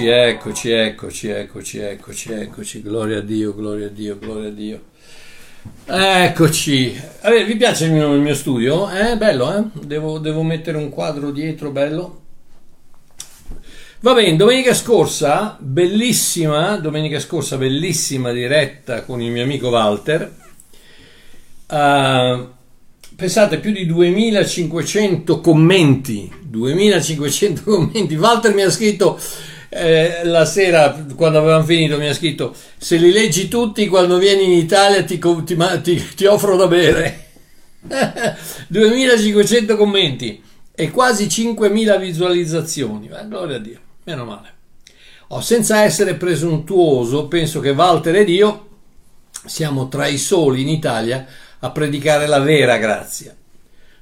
[0.00, 2.82] Eccoci, eccoci, eccoci, eccoci, eccoci, eccoci.
[2.82, 4.82] Gloria a Dio, gloria a Dio, gloria a Dio.
[5.86, 7.00] Eccoci.
[7.22, 8.88] Allora, vi piace il mio, il mio studio?
[8.88, 9.64] È bello, eh?
[9.84, 12.20] Devo, devo mettere un quadro dietro bello.
[13.98, 20.32] Va bene, domenica scorsa, bellissima, domenica scorsa, bellissima diretta con il mio amico Walter.
[21.66, 22.48] Uh,
[23.16, 28.14] pensate, più di 2500 commenti, 2500 commenti.
[28.14, 29.18] Walter mi ha scritto
[29.68, 34.44] eh, la sera, quando avevamo finito, mi ha scritto, se li leggi tutti, quando vieni
[34.44, 37.26] in Italia ti, ti, ti, offro da bere.
[38.68, 40.42] 2500 commenti
[40.74, 43.08] e quasi 5000 visualizzazioni.
[43.08, 43.80] Ma gloria a Dio.
[44.04, 44.52] Meno male.
[45.28, 48.68] Oh, senza essere presuntuoso, penso che Walter ed io
[49.44, 51.26] siamo tra i soli in Italia
[51.60, 53.36] a predicare la vera grazia,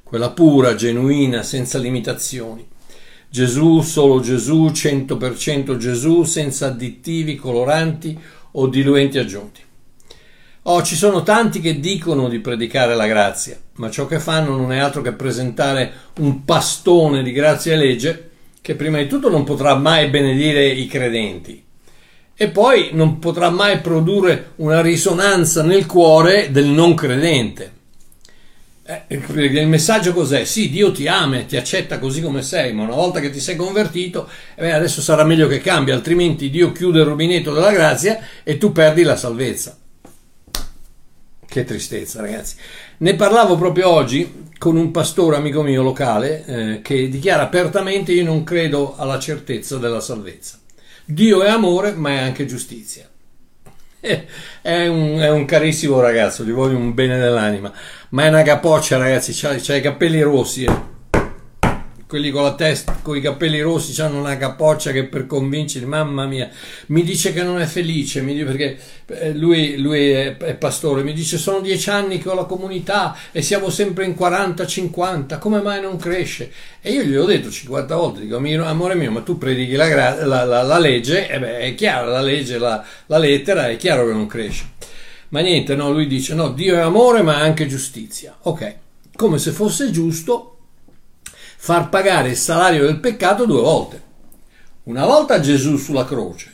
[0.05, 2.69] quella pura, genuina, senza limitazioni.
[3.37, 8.19] Gesù, solo Gesù, 100% Gesù, senza additivi, coloranti
[8.53, 9.61] o diluenti aggiunti.
[10.63, 14.73] Oh, ci sono tanti che dicono di predicare la grazia, ma ciò che fanno non
[14.73, 18.31] è altro che presentare un pastone di grazia e legge
[18.63, 21.63] che prima di tutto non potrà mai benedire i credenti
[22.35, 27.76] e poi non potrà mai produrre una risonanza nel cuore del non credente.
[28.89, 30.45] Eh, il messaggio cos'è?
[30.45, 33.41] Sì, Dio ti ama e ti accetta così come sei, ma una volta che ti
[33.41, 38.21] sei convertito, eh, adesso sarà meglio che cambi, altrimenti Dio chiude il rubinetto della grazia
[38.45, 39.77] e tu perdi la salvezza.
[41.49, 42.55] Che tristezza, ragazzi.
[42.99, 48.25] Ne parlavo proprio oggi con un pastore amico mio locale eh, che dichiara apertamente io
[48.25, 50.61] non credo alla certezza della salvezza.
[51.05, 53.09] Dio è amore, ma è anche giustizia.
[54.63, 57.73] È un, è un carissimo ragazzo, gli voglio un bene dell'anima,
[58.11, 60.65] ma è una capoccia ragazzi, ha i capelli rossi.
[60.65, 60.95] Eh
[62.07, 66.25] quelli con la testa, con i capelli rossi, hanno una capoccia che per convincere, mamma
[66.27, 66.49] mia,
[66.87, 71.03] mi dice che non è felice, mi dice, perché eh, lui, lui è, è, pastore,
[71.03, 75.61] mi dice sono dieci anni che ho la comunità e siamo sempre in 40-50, come
[75.61, 76.53] mai non cresce?
[76.81, 79.89] E io gli ho detto 50 volte, dico, amore mio, ma tu predichi la,
[80.25, 82.85] la, la, la legge, e beh, è chiaro, la legge, la,
[83.19, 84.75] lettera, è chiaro che non cresce.
[85.29, 88.37] Ma niente, no, lui dice, no, Dio è amore ma anche giustizia.
[88.43, 88.75] Ok,
[89.15, 90.57] come se fosse giusto
[91.57, 94.03] far pagare il salario del peccato due volte.
[94.85, 96.53] Una volta a Gesù sulla croce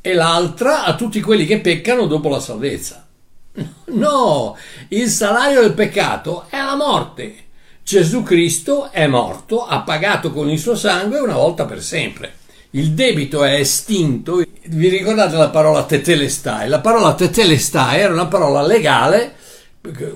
[0.00, 3.06] e l'altra a tutti quelli che peccano dopo la salvezza.
[3.86, 4.56] No,
[4.88, 7.44] il salario del peccato è la morte.
[7.82, 12.34] Gesù Cristo è morto, ha pagato con il suo sangue una volta per sempre.
[12.76, 14.42] Il debito è estinto.
[14.66, 16.68] Vi ricordate la parola tetelestai?
[16.68, 19.34] La parola tetelestai era una parola legale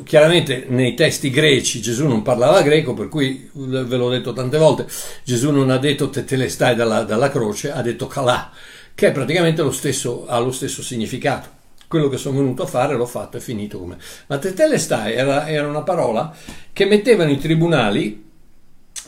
[0.05, 4.87] chiaramente nei testi greci Gesù non parlava greco, per cui ve l'ho detto tante volte,
[5.23, 8.51] Gesù non ha detto tetelestai dalla, dalla croce, ha detto kalà,
[8.95, 11.49] che è praticamente lo stesso, ha lo stesso significato.
[11.87, 13.97] Quello che sono venuto a fare l'ho fatto, è finito come.
[14.27, 16.35] Ma tetelestai era, era una parola
[16.73, 18.30] che mettevano i tribunali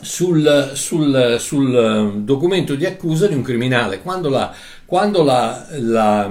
[0.03, 4.01] sul, sul, sul, um, documento di accusa di un criminale.
[4.01, 4.53] Quando la,
[4.85, 6.29] quando la, la,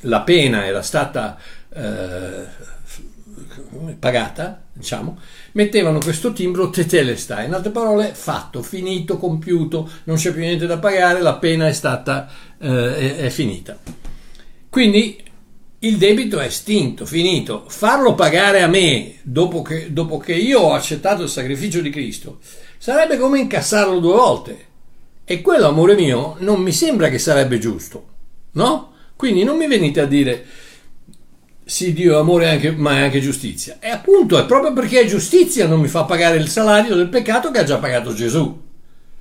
[0.00, 1.38] la pena era stata
[1.74, 2.46] eh,
[3.98, 5.18] pagata, diciamo,
[5.52, 10.78] mettevano questo timbro tetelestai, in altre parole fatto, finito, compiuto, non c'è più niente da
[10.78, 12.28] pagare, la pena è stata
[12.58, 13.78] eh, è, è finita.
[14.68, 15.24] Quindi
[15.80, 17.64] il debito è estinto, finito.
[17.68, 22.40] Farlo pagare a me dopo che, dopo che io ho accettato il sacrificio di Cristo
[22.78, 24.66] sarebbe come incassarlo due volte.
[25.24, 28.06] E quello, amore mio, non mi sembra che sarebbe giusto,
[28.52, 28.92] no?
[29.14, 30.46] Quindi non mi venite a dire
[31.68, 33.76] sì, Dio amore, anche, ma è anche giustizia.
[33.78, 37.50] E appunto è proprio perché è giustizia non mi fa pagare il salario del peccato
[37.50, 38.62] che ha già pagato Gesù.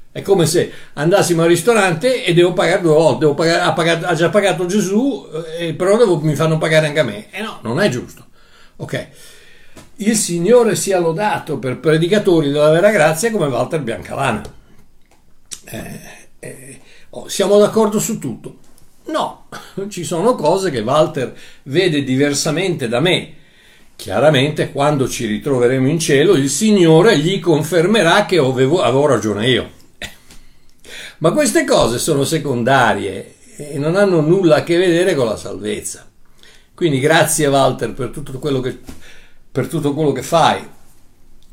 [0.09, 4.05] È come se andassimo al ristorante e devo pagare due volte, devo pagare, ha, pagato,
[4.05, 5.27] ha, già pagato Gesù,
[5.59, 7.29] eh, però devo, mi fanno pagare anche a me.
[7.31, 8.25] E no, non è giusto.
[8.77, 9.07] Ok.
[9.99, 14.43] Il Signore sia lodato per predicatori della vera grazia come Walter Biancalana.
[15.65, 15.99] Eh,
[16.39, 16.79] eh,
[17.09, 18.57] oh, siamo d'accordo su tutto.
[19.05, 19.47] No,
[19.89, 23.33] ci sono cose che Walter vede diversamente da me.
[23.95, 29.69] Chiaramente quando ci ritroveremo in cielo il Signore gli confermerà che avevo, avevo ragione io.
[31.17, 36.07] Ma queste cose sono secondarie e non hanno nulla a che vedere con la salvezza.
[36.75, 38.77] Quindi grazie Walter per tutto quello che,
[39.57, 40.63] per tutto quello che fai,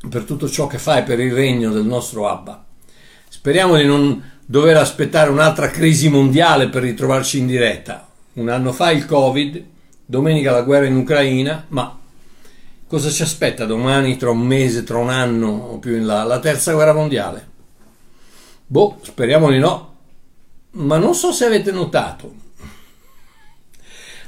[0.07, 2.63] per tutto ciò che fai per il regno del nostro Abba.
[3.27, 8.07] Speriamo di non dover aspettare un'altra crisi mondiale per ritrovarci in diretta.
[8.33, 9.63] Un anno fa il Covid,
[10.05, 11.97] domenica la guerra in Ucraina, ma
[12.85, 16.23] cosa ci aspetta domani, tra un mese, tra un anno o più in là?
[16.25, 17.47] La terza guerra mondiale?
[18.67, 19.95] Boh, speriamo di no.
[20.73, 22.31] ma non so se avete notato,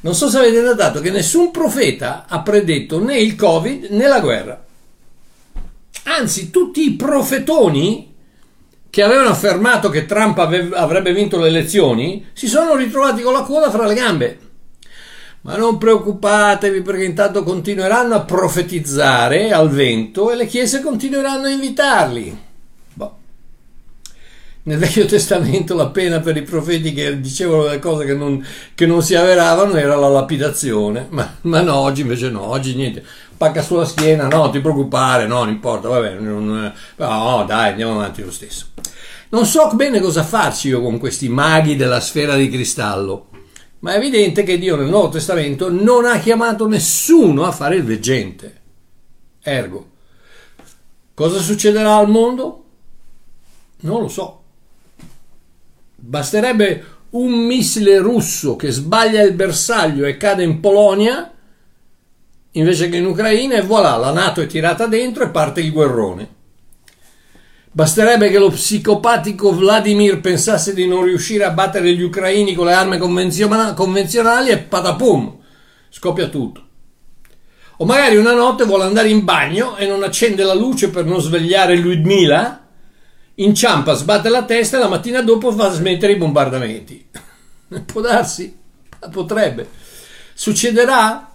[0.01, 4.19] non so se avete notato che nessun profeta ha predetto né il Covid né la
[4.19, 4.63] guerra.
[6.03, 8.15] Anzi, tutti i profetoni
[8.89, 13.69] che avevano affermato che Trump avrebbe vinto le elezioni si sono ritrovati con la coda
[13.69, 14.39] fra le gambe.
[15.41, 21.51] Ma non preoccupatevi perché intanto continueranno a profetizzare al vento e le chiese continueranno a
[21.51, 22.45] invitarli.
[24.67, 28.85] Nel Vecchio Testamento la pena per i profeti che dicevano delle cose che non, che
[28.85, 33.01] non si avveravano era la lapidazione, ma, ma, no, oggi invece no, oggi niente.
[33.37, 37.93] Pacca sulla schiena, no, ti preoccupare, no, non importa, va bene, non, no, dai, andiamo
[37.93, 38.65] avanti lo stesso.
[39.29, 43.29] Non so bene cosa farci io con questi maghi della sfera di cristallo.
[43.79, 47.85] Ma è evidente che Dio nel Nuovo Testamento non ha chiamato nessuno a fare il
[47.85, 48.61] veggente.
[49.41, 49.87] Ergo,
[51.13, 52.63] cosa succederà al mondo?
[53.79, 54.36] Non lo so.
[56.07, 61.33] Basterebbe un missile russo che sbaglia il bersaglio e cade in Polonia
[62.51, 66.35] invece che in Ucraina e voilà, la Nato è tirata dentro e parte il guerrone.
[67.69, 72.73] Basterebbe che lo psicopatico Vladimir pensasse di non riuscire a battere gli ucraini con le
[72.73, 75.37] armi convenzionali e patapum,
[75.89, 76.65] scoppia tutto.
[77.79, 81.19] O magari una notte vuole andare in bagno e non accende la luce per non
[81.19, 82.66] svegliare Ludmila,
[83.39, 87.07] inciampa, sbatte la testa e la mattina dopo fa smettere i bombardamenti.
[87.85, 88.55] Può darsi?
[89.11, 89.67] Potrebbe.
[90.33, 91.29] Succederà?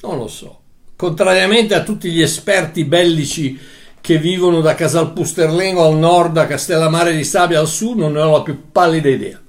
[0.00, 0.58] Non lo so.
[0.96, 3.58] Contrariamente a tutti gli esperti bellici
[4.00, 8.38] che vivono da Casalpusterlengo al nord a Castellammare di Stabia al sud, non ne ho
[8.38, 9.40] la più pallida idea.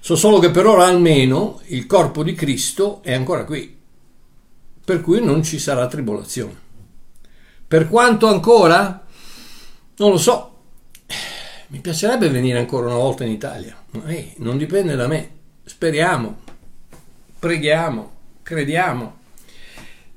[0.00, 3.76] So solo che per ora almeno il corpo di Cristo è ancora qui,
[4.84, 6.60] per cui non ci sarà tribolazione.
[7.68, 9.01] Per quanto ancora?
[9.96, 10.50] Non lo so.
[11.68, 13.76] Mi piacerebbe venire ancora una volta in Italia.
[14.06, 15.30] Eh, non dipende da me.
[15.64, 16.38] Speriamo,
[17.38, 18.12] preghiamo,
[18.42, 19.20] crediamo.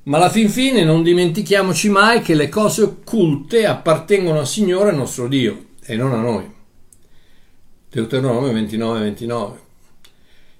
[0.04, 5.28] Ma alla fin fine non dimentichiamoci mai che le cose occulte appartengono al Signore nostro
[5.28, 6.52] Dio e non a noi.
[7.90, 9.58] Deuteronomio 29, 29.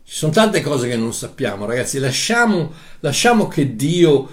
[0.04, 1.98] Ci sono tante cose che non sappiamo, ragazzi.
[1.98, 4.28] Lasciamo, lasciamo che Dio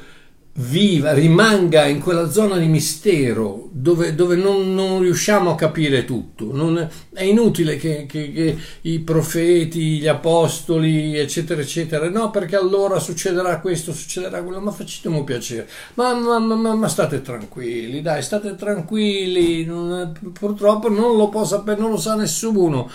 [0.56, 6.54] viva, rimanga in quella zona di mistero dove, dove non, non, riusciamo a capire tutto.
[6.54, 13.00] Non, è inutile che, che, che, i profeti, gli apostoli, eccetera, eccetera, no, perché allora
[13.00, 15.68] succederà questo, succederà quello, ma facciamo piacere.
[15.96, 19.66] Ma, ma, ma, ma, state tranquilli, dai, state tranquilli.
[19.66, 22.90] Non, purtroppo non lo può sapere, non lo sa nessuno.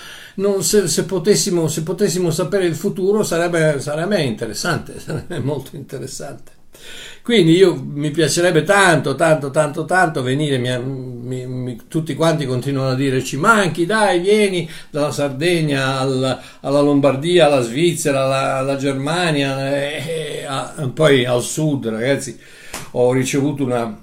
[0.60, 6.52] Se, se, potessimo, se potessimo sapere il futuro sarebbe, sarebbe interessante, sarebbe molto interessante.
[7.28, 12.92] Quindi io mi piacerebbe tanto, tanto, tanto, tanto venire, mi, mi, mi, tutti quanti continuano
[12.92, 18.76] a dire ci manchi, dai, vieni dalla Sardegna alla, alla Lombardia, alla Svizzera, alla, alla
[18.78, 22.38] Germania, e, a, poi al sud, ragazzi.
[22.92, 23.94] Ho ricevuto una,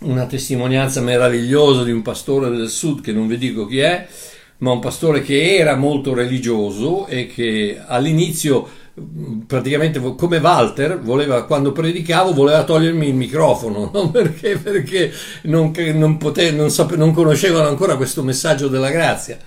[0.00, 4.06] una testimonianza meravigliosa di un pastore del sud che non vi dico chi è,
[4.58, 8.68] ma un pastore che era molto religioso e che all'inizio
[9.46, 14.10] praticamente come Walter voleva, quando predicavo voleva togliermi il microfono no?
[14.10, 15.10] perché, perché
[15.42, 19.38] non, non, pote, non, sape, non conoscevano ancora questo messaggio della grazia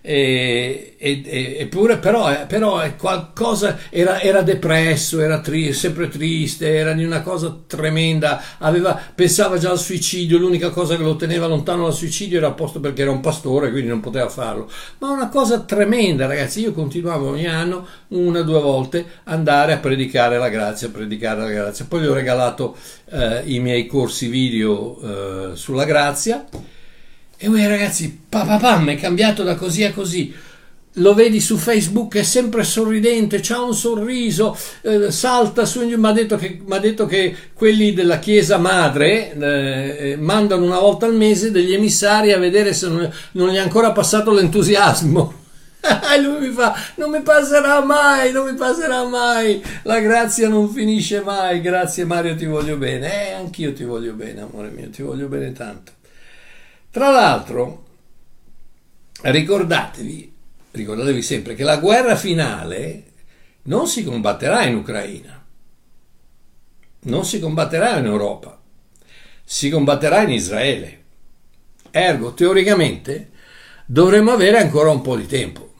[0.00, 6.74] e, e, eppure però, eh, però è qualcosa era, era depresso era tri, sempre triste
[6.74, 8.42] era di una cosa tremenda.
[8.58, 12.80] Aveva, pensava già al suicidio l'unica cosa che lo teneva lontano dal suicidio era apposto
[12.80, 14.70] perché era un pastore quindi non poteva farlo.
[14.98, 19.78] Ma una cosa tremenda ragazzi io continuavo ogni anno una o due volte andare a
[19.78, 21.86] predicare la grazia predicare la grazia.
[21.88, 22.76] Poi gli ho regalato
[23.10, 26.46] eh, i miei corsi video eh, sulla grazia
[27.40, 30.34] e voi ragazzi, papà, è cambiato da così a così.
[30.94, 35.86] Lo vedi su Facebook, è sempre sorridente, ha un sorriso, eh, salta su.
[35.86, 36.36] Mi ha detto,
[36.80, 42.38] detto, che quelli della Chiesa Madre eh, mandano una volta al mese degli emissari a
[42.38, 45.46] vedere se non, non gli è ancora passato l'entusiasmo.
[46.12, 49.62] E lui mi fa: Non mi passerà mai, non mi passerà mai.
[49.84, 51.60] La grazia non finisce mai.
[51.60, 53.28] Grazie, Mario, ti voglio bene.
[53.28, 55.92] Eh, anch'io ti voglio bene, amore mio, ti voglio bene tanto.
[56.90, 57.86] Tra l'altro,
[59.22, 60.34] ricordatevi,
[60.70, 63.04] ricordatevi sempre che la guerra finale
[63.64, 65.44] non si combatterà in Ucraina,
[67.00, 68.58] non si combatterà in Europa,
[69.44, 71.04] si combatterà in Israele.
[71.90, 73.32] Ergo, teoricamente,
[73.84, 75.74] dovremmo avere ancora un po' di tempo.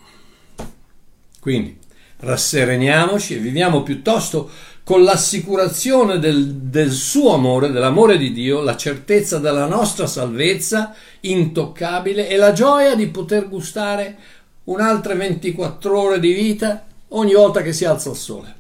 [1.41, 1.79] Quindi,
[2.19, 4.51] rassereniamoci e viviamo piuttosto
[4.89, 12.27] con l'assicurazione del, del, suo amore, dell'amore di Dio, la certezza della nostra salvezza intoccabile
[12.27, 14.17] e la gioia di poter gustare
[14.65, 18.55] un'altra 24 ore di vita ogni volta che si alza il sole.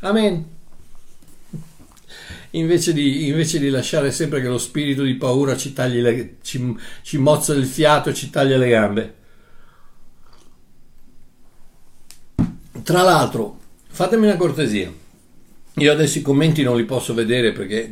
[0.00, 0.44] Amen.
[2.50, 6.76] Invece di, invece di lasciare sempre che lo spirito di paura ci, tagli le, ci,
[7.00, 9.14] ci mozza il fiato e ci taglia le gambe.
[12.82, 14.99] Tra l'altro, fatemi una cortesia.
[15.74, 17.90] Io adesso i commenti non li posso vedere perché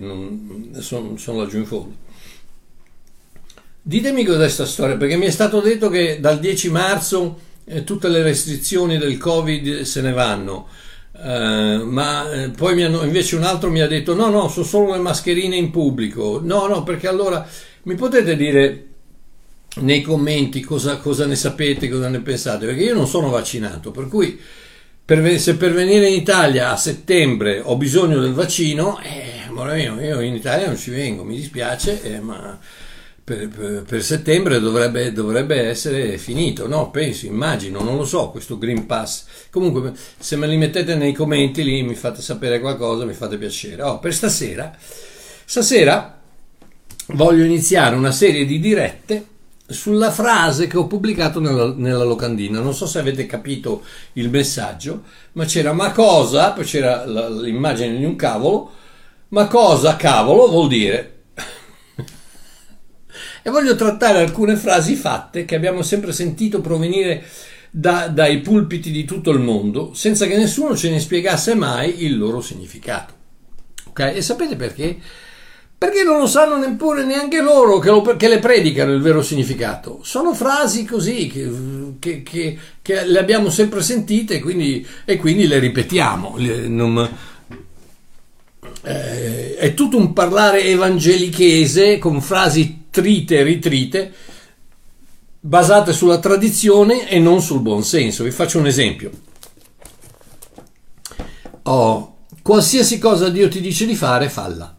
[0.78, 2.06] sono, sono laggiù in fondo.
[3.80, 8.08] Ditemi cos'è questa storia, perché mi è stato detto che dal 10 marzo eh, tutte
[8.08, 10.68] le restrizioni del Covid se ne vanno.
[11.20, 14.92] Uh, ma eh, poi hanno, invece un altro mi ha detto no no sono solo
[14.92, 17.44] le mascherine in pubblico no no perché allora
[17.84, 18.86] mi potete dire
[19.80, 24.06] nei commenti cosa, cosa ne sapete cosa ne pensate perché io non sono vaccinato per
[24.06, 24.38] cui
[25.08, 30.20] per, se per venire in Italia a settembre ho bisogno del vaccino, eh, mio, io
[30.20, 32.58] in Italia non ci vengo, mi dispiace, eh, ma
[33.24, 36.90] per, per, per settembre dovrebbe, dovrebbe, essere finito, no?
[36.90, 39.24] Penso, immagino, non lo so, questo Green Pass.
[39.50, 43.80] Comunque, se me li mettete nei commenti lì, mi fate sapere qualcosa, mi fate piacere.
[43.80, 46.20] Oh, per stasera, stasera
[47.12, 49.24] voglio iniziare una serie di dirette
[49.68, 52.60] sulla frase che ho pubblicato nella, nella, locandina.
[52.60, 53.82] Non so se avete capito
[54.14, 58.72] il messaggio, ma c'era ma cosa, poi c'era l'immagine di un cavolo,
[59.28, 61.16] ma cosa cavolo vuol dire.
[63.42, 67.24] e voglio trattare alcune frasi fatte che abbiamo sempre sentito provenire
[67.70, 72.16] da, dai pulpiti di tutto il mondo, senza che nessuno ce ne spiegasse mai il
[72.16, 73.12] loro significato.
[73.88, 74.00] Ok?
[74.14, 74.98] E sapete perché?
[75.78, 80.00] Perché non lo sanno neppure neanche loro che, lo, che, le predicano il vero significato.
[80.02, 85.60] Sono frasi così che, che, che, le abbiamo sempre sentite e quindi, e quindi le
[85.60, 86.34] ripetiamo.
[86.66, 87.08] Non,
[88.82, 94.12] eh, è tutto un parlare evangelichese con frasi trite e ritrite
[95.38, 98.24] basate sulla tradizione e non sul buon senso.
[98.24, 99.10] Vi faccio un esempio.
[101.62, 104.77] Oh, qualsiasi cosa Dio ti dice di fare, falla.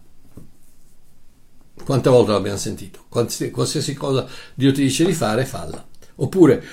[1.84, 3.06] Quante volte l'abbiamo sentito?
[3.10, 5.84] Qualsiasi cosa Dio ti dice di fare, falla.
[6.16, 6.64] Oppure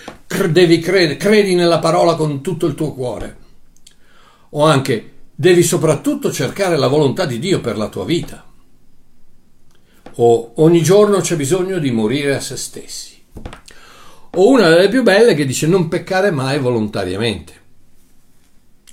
[0.50, 3.36] devi credere, credi nella parola con tutto il tuo cuore.
[4.50, 8.44] O anche devi soprattutto cercare la volontà di Dio per la tua vita.
[10.18, 13.22] O ogni giorno c'è bisogno di morire a se stessi.
[14.38, 17.52] O una delle più belle che dice non peccare mai volontariamente.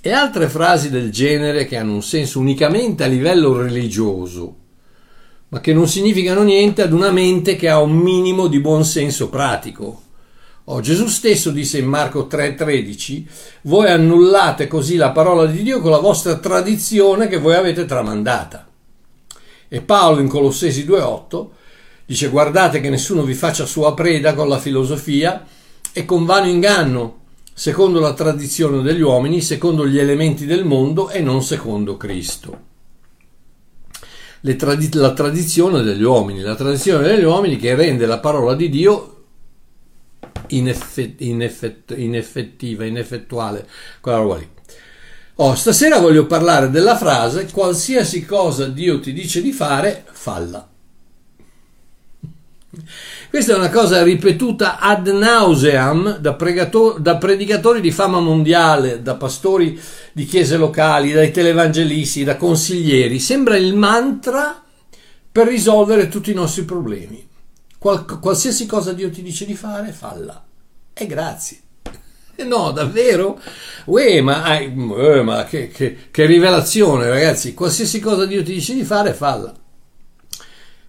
[0.00, 4.62] E altre frasi del genere che hanno un senso unicamente a livello religioso
[5.54, 9.28] ma che non significano niente ad una mente che ha un minimo di buon senso
[9.28, 10.02] pratico.
[10.64, 13.24] Oh, Gesù stesso disse in Marco 3:13,
[13.62, 18.66] voi annullate così la parola di Dio con la vostra tradizione che voi avete tramandata.
[19.68, 21.50] E Paolo in Colossesi 2:8
[22.04, 25.46] dice guardate che nessuno vi faccia sua preda con la filosofia
[25.92, 27.18] e con vano inganno,
[27.52, 32.72] secondo la tradizione degli uomini, secondo gli elementi del mondo e non secondo Cristo
[34.56, 39.24] tradi- la tradizione degli uomini, la tradizione degli uomini che rende la parola di Dio
[40.48, 43.66] ineffett- ineffett- ineffettiva, ineffettuale,
[44.00, 44.48] quella roba lì.
[45.36, 50.68] Oh, stasera voglio parlare della frase qualsiasi cosa Dio ti dice di fare, falla.
[53.34, 59.16] Questa è una cosa ripetuta ad nauseam da, pregato- da predicatori di fama mondiale, da
[59.16, 59.76] pastori
[60.12, 63.18] di chiese locali, dai televangelisti, da consiglieri.
[63.18, 64.62] Sembra il mantra
[65.32, 67.26] per risolvere tutti i nostri problemi.
[67.76, 70.40] Qual- qualsiasi cosa Dio ti dice di fare, falla.
[70.92, 71.58] E grazie.
[72.46, 73.40] No, davvero?
[73.86, 74.68] Uè, ma, eh,
[75.22, 77.52] ma che, che, che rivelazione, ragazzi.
[77.52, 79.52] Qualsiasi cosa Dio ti dice di fare, falla.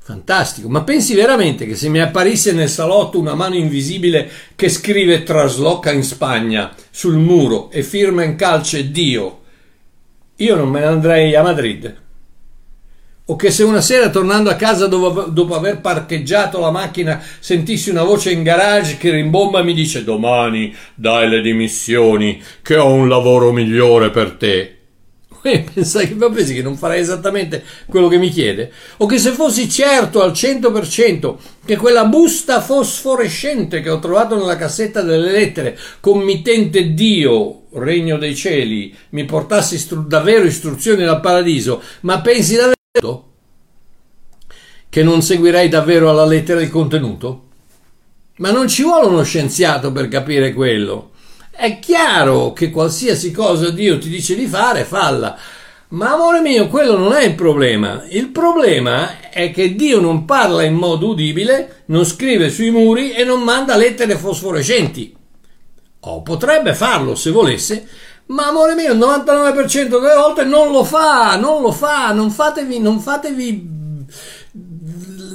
[0.07, 5.23] Fantastico, ma pensi veramente che se mi apparisse nel salotto una mano invisibile che scrive
[5.23, 9.39] trasloca in Spagna sul muro e firma in calce Dio,
[10.35, 11.95] io non me ne andrei a Madrid?
[13.25, 17.89] O che se una sera tornando a casa dopo, dopo aver parcheggiato la macchina sentissi
[17.89, 22.93] una voce in garage che rimbomba e mi dice domani dai le dimissioni che ho
[22.93, 24.74] un lavoro migliore per te
[25.47, 28.71] e pensai che, pensi che non farei esattamente quello che mi chiede?
[28.97, 34.55] O che se fossi certo al 100% che quella busta fosforescente che ho trovato nella
[34.55, 41.81] cassetta delle lettere, committente Dio, regno dei cieli, mi portasse istru- davvero istruzioni dal paradiso,
[42.01, 43.33] ma pensi davvero
[44.89, 47.43] che non seguirei davvero alla lettera il contenuto?
[48.37, 51.11] Ma non ci vuole uno scienziato per capire quello.
[51.57, 55.37] È chiaro che qualsiasi cosa Dio ti dice di fare, falla.
[55.89, 58.03] Ma amore mio, quello non è il problema.
[58.09, 63.23] Il problema è che Dio non parla in modo udibile, non scrive sui muri e
[63.23, 65.15] non manda lettere fosforescenti.
[66.01, 67.87] Oh, potrebbe farlo se volesse,
[68.27, 72.79] ma amore mio, il 99% delle volte non lo fa, non lo fa, non fatevi,
[72.79, 73.73] non fatevi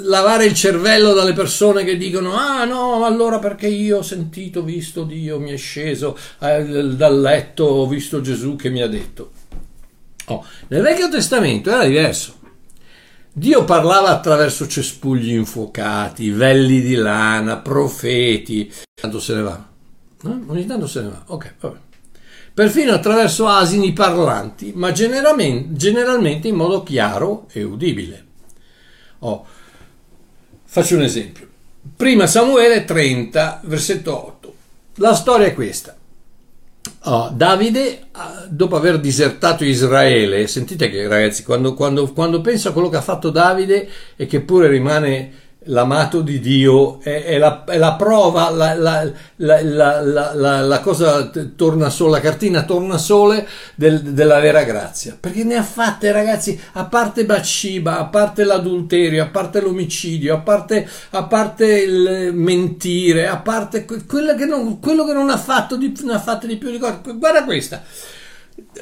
[0.02, 5.04] lavare il cervello dalle persone che dicono ah no allora perché io ho sentito visto
[5.04, 9.32] Dio mi è sceso eh, dal letto ho visto Gesù che mi ha detto
[10.26, 12.38] oh, nel Vecchio Testamento era diverso.
[13.32, 18.72] Dio parlava attraverso cespugli infuocati velli di lana profeti.
[18.92, 19.68] Tanto se ne va.
[20.22, 20.44] No?
[20.48, 21.22] ogni tanto se ne va.
[21.26, 21.78] Ok vabbè
[22.52, 28.26] perfino attraverso asini parlanti ma generalmente in modo chiaro e udibile.
[29.20, 29.46] Oh,
[30.72, 31.48] Faccio un esempio.
[31.96, 34.54] Prima Samuele 30, versetto 8.
[34.98, 35.96] La storia è questa.
[37.06, 42.72] Oh, Davide, ah, dopo aver disertato Israele, sentite che ragazzi, quando, quando, quando penso a
[42.72, 45.32] quello che ha fatto Davide e che pure rimane
[45.64, 52.12] l'amato di Dio è, è, la, è la, prova, la, la, la, cosa torna sola,
[52.12, 57.26] la cartina torna sole del, della vera grazia, perché ne ha fatte ragazzi, a parte
[57.26, 63.84] Baciba, a parte l'adulterio, a parte l'omicidio, a parte, a parte il mentire, a parte
[63.84, 66.78] quello che non, quello che non ha fatto di, ne ha fatte di più di.
[66.78, 67.82] Guarda questa,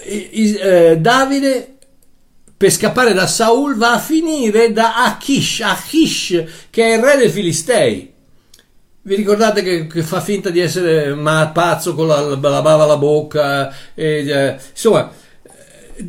[0.03, 1.78] eh, Davide
[2.59, 7.31] per scappare da Saul va a finire da Achish, Achish che è il re dei
[7.31, 8.13] Filistei.
[9.01, 12.97] Vi ricordate che, che fa finta di essere ma, pazzo con la, la bava alla
[12.97, 13.73] bocca?
[13.95, 15.09] E, eh, insomma,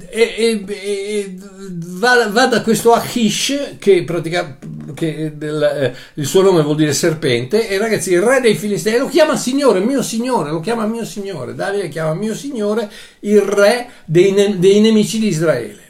[0.10, 4.58] e, e, va, va, da questo Achish che, pratica,
[4.96, 8.98] che del, eh, il suo nome vuol dire serpente e ragazzi il re dei Filistei
[8.98, 13.88] lo chiama signore, mio signore, lo chiama mio signore Davide chiama mio signore il re
[14.06, 15.89] dei, dei nemici di Israele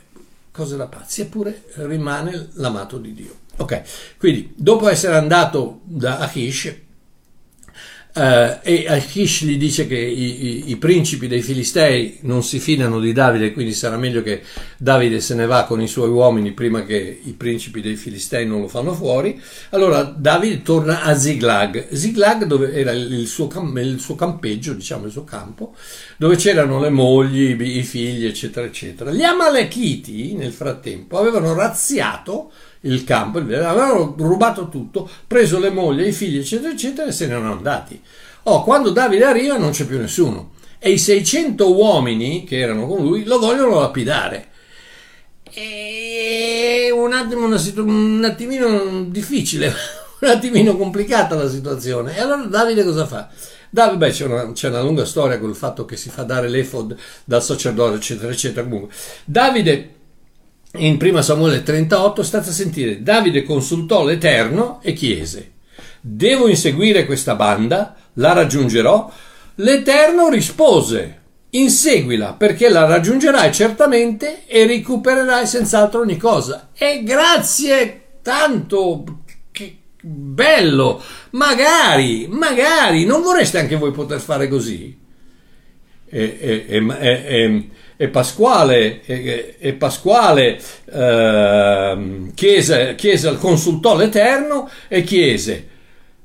[0.59, 3.33] cose da pazzi, eppure rimane l'amato di Dio.
[3.57, 3.81] Ok,
[4.17, 6.75] quindi dopo essere andato da Achish,
[8.11, 12.99] Uh, e Achish gli dice che i, i, i, principi dei Filistei non si fidano
[12.99, 14.41] di Davide, quindi sarà meglio che
[14.77, 18.61] Davide se ne va con i suoi uomini prima che i principi dei Filistei non
[18.61, 19.39] lo fanno fuori.
[19.69, 25.11] Allora Davide torna a Ziglag, Ziglag dove era il suo, il suo campeggio, diciamo il
[25.11, 25.75] suo campo,
[26.17, 29.11] dove c'erano le mogli, i figli, eccetera, eccetera.
[29.11, 36.11] Gli Amalechiti nel frattempo avevano razziato il campo, avevano rubato tutto, preso le mogli, i
[36.11, 38.01] figli, eccetera, eccetera, e se ne erano andati.
[38.43, 40.51] Oh, quando Davide arriva non c'è più nessuno.
[40.79, 44.47] E i 600 uomini che erano con lui lo vogliono lapidare.
[45.51, 49.73] E un un attimino difficile,
[50.21, 52.15] un attimino complicata la situazione.
[52.15, 53.29] E allora Davide cosa fa?
[53.69, 56.47] Davide, beh, c'è una, c'è una lunga storia con il fatto che si fa dare
[56.47, 58.63] l'efod dal sacerdote, eccetera, eccetera.
[58.63, 59.98] Comunque, Davide
[60.73, 65.53] in 1 Samuele 38 state a sentire, Davide consultò l'Eterno e chiese,
[65.99, 67.95] devo inseguire questa banda?
[68.13, 69.11] La raggiungerò?
[69.55, 71.19] L'Eterno rispose,
[71.51, 76.69] inseguila perché la raggiungerai certamente e recupererai senz'altro ogni cosa.
[76.77, 81.01] E grazie tanto, che bello,
[81.31, 84.97] magari, magari, non vorreste anche voi poter fare così?
[86.11, 87.69] E, e, e,
[88.01, 90.57] e Pasquale, e, e Pasquale
[90.89, 95.67] eh, chiese, chiese, consultò l'Eterno e chiese,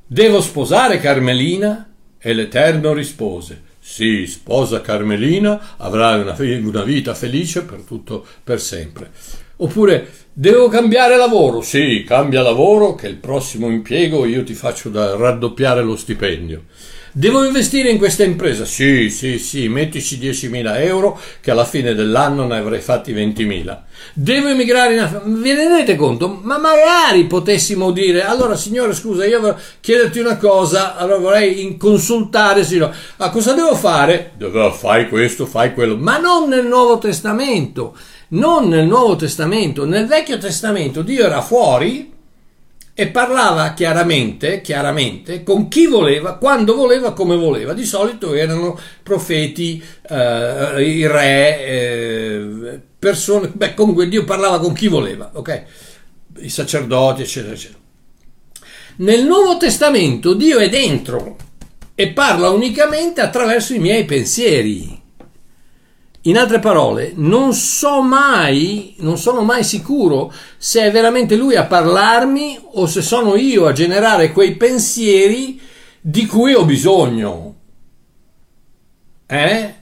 [0.07, 1.91] devo sposare Carmelina?
[2.17, 9.11] E l'Eterno rispose, sì, sposa Carmelina, avrai una, una vita felice per tutto, per sempre.
[9.57, 11.61] Oppure, devo cambiare lavoro?
[11.61, 16.67] Sì, cambia lavoro che il prossimo impiego io ti faccio da raddoppiare lo stipendio.
[17.17, 18.65] Devo investire in questa impresa?
[18.65, 23.79] Sì, sì, sì, mettici 10.000 euro che alla fine dell'anno ne avrei fatti 20.000.
[24.15, 25.23] Devo emigrare in Africa?
[25.25, 26.41] Vi rendete conto?
[26.43, 32.65] Ma magari potessimo dire, allora signore scusa, io vorrei chiederti una cosa, allora vorrei consultare,
[32.65, 34.33] signore, a cosa devo fare?
[34.73, 37.97] Fai questo, fai quello, ma non nel Nuovo Testamento,
[38.31, 42.14] non nel Nuovo Testamento, nel Vecchio Testamento Dio era fuori
[42.97, 47.73] e parlava chiaramente, chiaramente con chi voleva, quando voleva, come voleva.
[47.73, 54.87] Di solito erano profeti, eh, i re, eh, persone, beh comunque Dio parlava con chi
[54.87, 55.65] voleva, ok?
[56.39, 57.83] I sacerdoti, eccetera, eccetera.
[58.97, 61.37] Nel Nuovo Testamento Dio è dentro
[61.97, 65.03] e parla unicamente attraverso i miei pensieri.
[66.27, 71.67] In altre parole, non so mai, non sono mai sicuro se è veramente lui a
[71.67, 75.61] parlarmi o se sono io a generare quei pensieri
[76.01, 77.55] di cui ho bisogno.
[79.27, 79.75] Eh?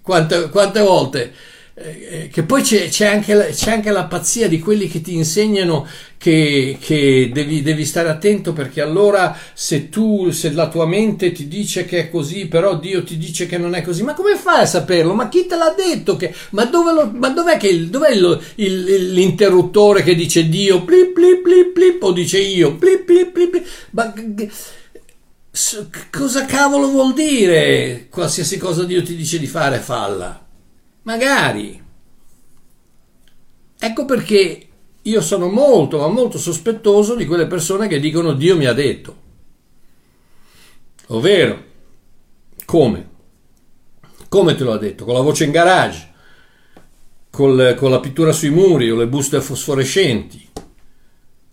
[0.00, 1.34] Quante, quante volte
[1.76, 5.84] eh, che poi c'è, c'è, anche, c'è, anche, la pazzia di quelli che ti insegnano
[6.16, 11.48] che, che devi, devi, stare attento perché allora se tu, se la tua mente ti
[11.48, 14.62] dice che è così, però Dio ti dice che non è così, ma come fai
[14.62, 15.14] a saperlo?
[15.14, 16.14] Ma chi te l'ha detto?
[16.14, 21.12] Che, ma, dove lo, ma dov'è, che, dov'è il, il, l'interruttore che dice Dio plip
[21.12, 24.14] plip plip plip o dice io plip plip plip, plip ma
[26.10, 28.06] cosa cavolo vuol dire?
[28.10, 30.43] Qualsiasi cosa Dio ti dice di fare, falla.
[31.04, 31.82] Magari.
[33.78, 34.68] Ecco perché
[35.02, 39.22] io sono molto, ma molto sospettoso di quelle persone che dicono Dio mi ha detto.
[41.08, 41.62] Ovvero,
[42.64, 43.08] come?
[44.28, 45.04] Come te lo ha detto?
[45.04, 46.12] Con la voce in garage,
[47.30, 50.48] col, con la pittura sui muri o le buste fosforescenti.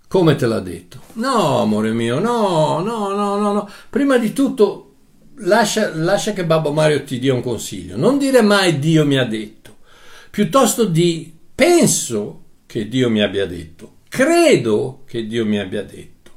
[0.08, 1.00] Come te l'ha detto?
[1.14, 3.70] No, amore mio, no, no, no, no, no.
[3.90, 4.91] Prima di tutto
[5.42, 7.98] lascia, lascia che Babbo Mario ti dia un consiglio.
[7.98, 9.78] Non dire mai Dio mi ha detto,
[10.30, 16.32] piuttosto di penso che Dio mi abbia detto, credo che Dio mi abbia detto,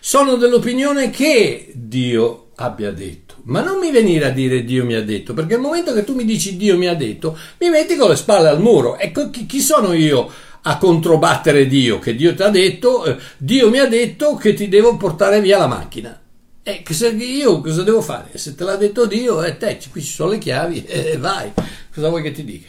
[0.00, 3.20] sono dell'opinione che Dio abbia detto.
[3.44, 6.14] Ma non mi venire a dire Dio mi ha detto, perché nel momento che tu
[6.14, 8.98] mi dici Dio mi ha detto, mi metti con le spalle al muro.
[8.98, 10.30] Ecco chi sono io
[10.62, 11.98] a controbattere Dio?
[11.98, 15.58] Che Dio ti ha detto, eh, Dio mi ha detto che ti devo portare via
[15.58, 16.21] la macchina.
[16.64, 16.84] Eh,
[17.18, 18.38] io cosa devo fare?
[18.38, 21.50] Se te l'ha detto Dio, eh, te, qui ci sono le chiavi, eh, vai,
[21.92, 22.68] cosa vuoi che ti dica?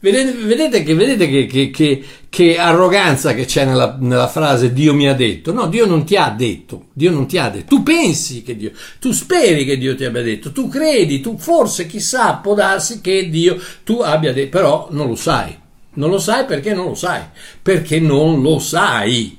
[0.00, 4.94] Vedete, vedete, che, vedete che, che, che, che, arroganza che c'è nella, nella, frase Dio
[4.94, 5.52] mi ha detto?
[5.52, 7.74] No, Dio non ti ha detto, Dio non ti ha detto.
[7.74, 11.86] Tu pensi che Dio, tu speri che Dio ti abbia detto, tu credi, tu forse
[11.86, 15.54] chissà può darsi che Dio tu abbia detto, però non lo sai.
[15.94, 17.22] Non lo sai perché non lo sai,
[17.60, 19.36] perché non lo sai.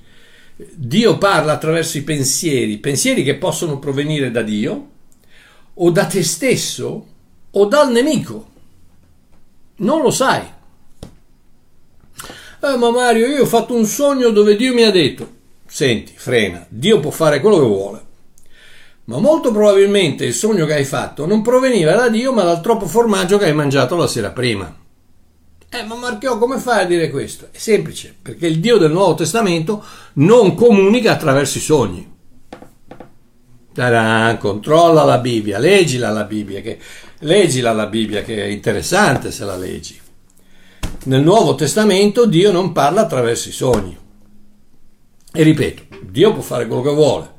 [0.61, 4.89] Dio parla attraverso i pensieri, pensieri che possono provenire da Dio
[5.73, 7.05] o da te stesso
[7.49, 8.47] o dal nemico.
[9.77, 10.41] Non lo sai.
[12.61, 15.31] Eh, ma Mario, io ho fatto un sogno dove Dio mi ha detto,
[15.65, 18.01] senti, frena, Dio può fare quello che vuole.
[19.05, 22.85] Ma molto probabilmente il sogno che hai fatto non proveniva da Dio, ma dal troppo
[22.85, 24.78] formaggio che hai mangiato la sera prima.
[25.71, 27.49] Eh, ma Marchio, come fai a dire questo?
[27.51, 32.11] È semplice, perché il Dio del Nuovo Testamento non comunica attraverso i sogni.
[33.71, 36.79] Ta-da, controlla la Bibbia, leggila la Bibbia, che,
[37.19, 39.99] leggila la Bibbia, che è interessante se la leggi.
[41.03, 43.95] Nel Nuovo Testamento Dio non parla attraverso i sogni.
[45.31, 47.31] E ripeto, Dio può fare quello che vuole.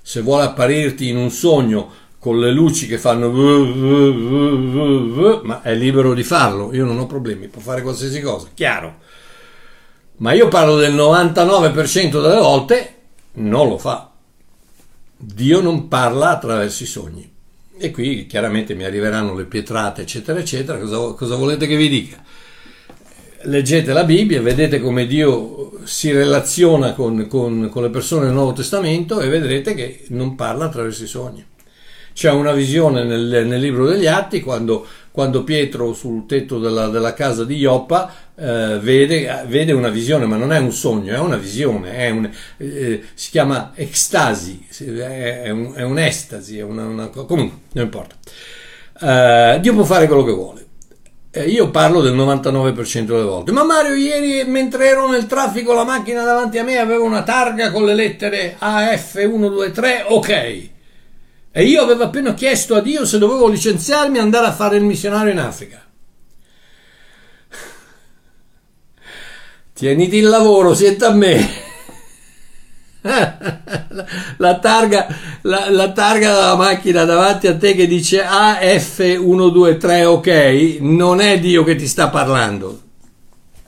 [0.00, 1.92] Se vuole apparirti in un sogno
[2.26, 3.30] con le luci che fanno
[5.44, 8.96] ma è libero di farlo, io non ho problemi, può fare qualsiasi cosa, chiaro.
[10.16, 12.94] Ma io parlo del 99% delle volte
[13.34, 14.10] non lo fa.
[15.16, 17.32] Dio non parla attraverso i sogni.
[17.78, 20.78] E qui chiaramente mi arriveranno le pietrate, eccetera, eccetera.
[20.78, 22.24] Cosa, cosa volete che vi dica?
[23.42, 28.52] Leggete la Bibbia, vedete come Dio si relaziona con, con, con le persone del Nuovo
[28.52, 31.54] Testamento e vedrete che non parla attraverso i sogni.
[32.16, 37.12] C'è una visione nel, nel libro degli Atti quando, quando Pietro sul tetto della, della
[37.12, 41.36] casa di Ioppa eh, vede, vede, una visione, ma non è un sogno, è una
[41.36, 47.58] visione, è un, eh, si chiama extasi, è, un, è un'estasi, è una, una, comunque,
[47.72, 48.14] non importa.
[48.98, 50.66] Eh, Dio può fare quello che vuole.
[51.30, 53.52] Eh, io parlo del 99% delle volte.
[53.52, 57.70] Ma Mario, ieri mentre ero nel traffico, la macchina davanti a me aveva una targa
[57.70, 60.74] con le lettere AF123, ok.
[61.58, 64.84] E io avevo appena chiesto a Dio se dovevo licenziarmi e andare a fare il
[64.84, 65.82] missionario in Africa.
[69.72, 71.48] Tieniti il lavoro, siete a me.
[74.36, 75.06] La targa,
[75.42, 81.64] la, la targa della macchina davanti a te che dice AF123 ok, non è Dio
[81.64, 82.82] che ti sta parlando.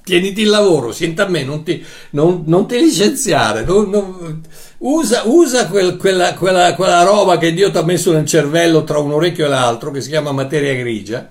[0.05, 3.65] Tieniti il lavoro, sienta a me, non ti, non, non ti licenziare.
[3.65, 4.43] Non,
[4.79, 8.99] Usa, usa quel, quella, quella, quella, roba che Dio ti ha messo nel cervello tra
[8.99, 11.29] un orecchio e l'altro, che si chiama materia grigia,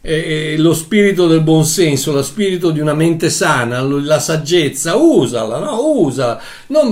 [0.00, 5.58] e, e lo spirito del buonsenso, lo spirito di una mente sana, la saggezza, usala,
[5.58, 5.78] no?
[5.88, 6.40] Usala.
[6.68, 6.90] Non,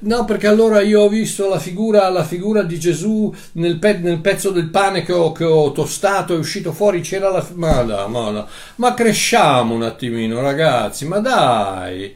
[0.00, 4.20] no, perché allora io ho visto la figura, la figura di Gesù nel, pe, nel
[4.20, 7.46] pezzo del pane che ho, che ho, tostato, è uscito fuori, c'era la...
[7.54, 8.48] Ma, no, ma, no.
[8.76, 12.12] ma cresciamo un attimino, ragazzi, ma dai...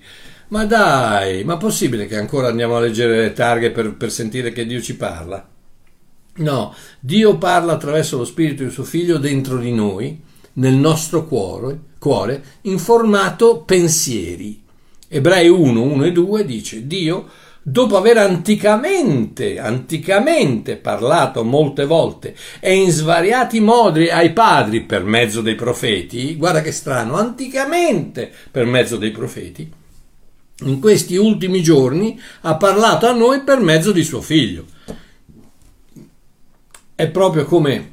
[0.49, 4.67] Ma dai, ma possibile che ancora andiamo a leggere le targhe per, per sentire che
[4.67, 5.49] Dio ci parla?
[6.37, 10.21] No, Dio parla attraverso lo Spirito di suo Figlio dentro di noi,
[10.55, 14.63] nel nostro cuore, cuore in formato pensieri.
[15.09, 17.29] Ebrei 1, 1 e 2 dice Dio
[17.67, 25.41] dopo aver anticamente, anticamente parlato molte volte e in svariati modi ai padri per mezzo
[25.41, 29.73] dei profeti, guarda che strano, anticamente per mezzo dei profeti,
[30.61, 34.65] in questi ultimi giorni ha parlato a noi per mezzo di suo figlio.
[36.95, 37.93] È proprio come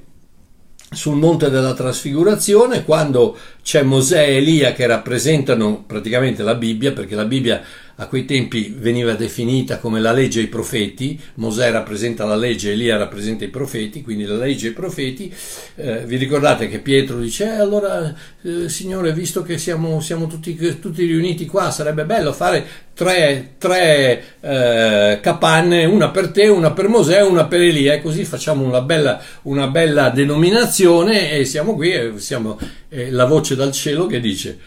[0.93, 7.15] sul monte della trasfigurazione, quando c'è Mosè e Elia che rappresentano praticamente la Bibbia, perché
[7.15, 7.63] la Bibbia
[8.01, 12.97] a quei tempi veniva definita come la legge ai profeti, Mosè rappresenta la legge, Elia
[12.97, 15.31] rappresenta i profeti, quindi la legge ai profeti.
[15.75, 18.11] Eh, vi ricordate che Pietro dice, eh, allora
[18.41, 24.23] eh, Signore, visto che siamo, siamo tutti, tutti, riuniti qua, sarebbe bello fare tre, tre
[24.39, 28.65] eh, capanne, una per te, una per Mosè e una per Elia, e così facciamo
[28.65, 32.57] una bella, una bella denominazione e siamo qui e siamo
[32.89, 34.57] la voce dal cielo che dice,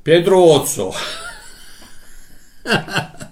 [0.00, 1.26] Pietro Ozzo.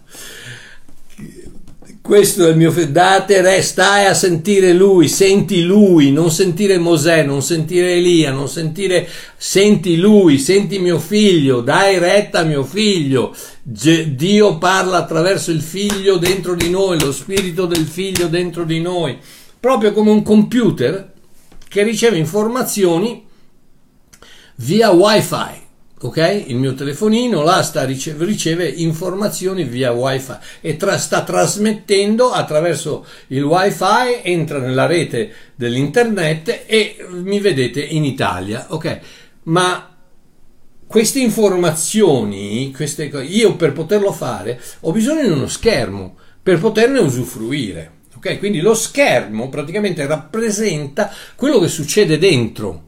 [2.06, 7.42] Questo è il mio date, stai a sentire lui, senti lui, non sentire Mosè, non
[7.42, 13.34] sentire Elia, non sentire, senti lui, senti mio figlio, dai retta a mio figlio.
[13.60, 19.18] Dio parla attraverso il figlio dentro di noi, lo spirito del figlio dentro di noi,
[19.58, 21.12] proprio come un computer
[21.68, 23.26] che riceve informazioni
[24.54, 25.65] via wifi
[26.00, 26.44] ok?
[26.46, 33.06] Il mio telefonino là sta riceve, riceve informazioni via wifi e tra, sta trasmettendo attraverso
[33.28, 39.00] il wifi, entra nella rete dell'internet e mi vedete in Italia, ok?
[39.44, 39.96] Ma
[40.86, 47.92] queste informazioni, queste, io per poterlo fare ho bisogno di uno schermo per poterne usufruire.
[48.16, 48.38] ok?
[48.38, 52.84] Quindi lo schermo praticamente rappresenta quello che succede dentro,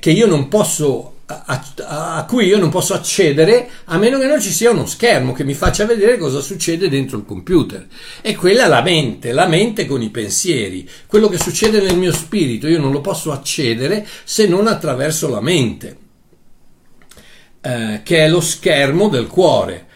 [0.00, 4.40] che io non posso a, a, cui io non posso accedere a meno che non
[4.40, 7.86] ci sia uno schermo che mi faccia vedere cosa succede dentro il computer.
[8.20, 12.12] E quella è la mente, la mente con i pensieri, quello che succede nel mio
[12.12, 15.96] spirito, io non lo posso accedere se non attraverso la mente,
[17.60, 19.86] eh, che è lo schermo del cuore.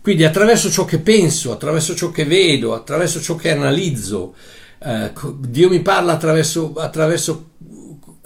[0.00, 4.34] Quindi attraverso ciò che penso, attraverso ciò che vedo, attraverso ciò che analizzo,
[4.78, 7.50] eh, Dio mi parla attraverso, attraverso